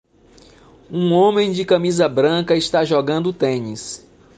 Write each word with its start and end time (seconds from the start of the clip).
Um 0.89 1.13
homem 1.13 1.51
de 1.51 1.63
camisa 1.63 2.09
branca 2.09 2.55
está 2.57 2.83
jogando 2.83 3.31
tênis. 3.31 4.03